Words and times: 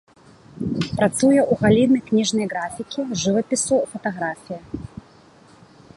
Працуе 0.97 1.41
ў 1.51 1.53
галіне 1.61 1.99
кніжнай 2.09 2.45
графікі, 2.55 3.07
жывапісу, 3.25 3.75
фатаграфіі. 3.91 4.61